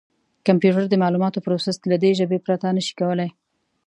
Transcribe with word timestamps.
کمپیوټر 0.47 0.83
د 0.89 0.95
معلوماتو 1.03 1.43
پروسس 1.45 1.77
له 1.91 1.97
دې 2.03 2.11
ژبې 2.19 2.37
پرته 2.45 2.67
نه 2.75 2.81
شي 2.85 2.93
کولای. 2.99 3.29